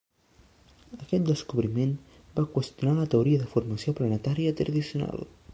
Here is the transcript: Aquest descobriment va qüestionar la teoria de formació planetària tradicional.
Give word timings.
Aquest 0.97 1.27
descobriment 1.31 1.93
va 2.39 2.47
qüestionar 2.57 2.97
la 3.01 3.07
teoria 3.15 3.45
de 3.45 3.53
formació 3.55 3.97
planetària 4.01 4.59
tradicional. 4.65 5.27